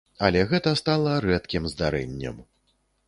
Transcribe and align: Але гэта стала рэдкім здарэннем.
Але 0.27 0.39
гэта 0.53 0.71
стала 0.81 1.13
рэдкім 1.27 1.69
здарэннем. 1.75 2.41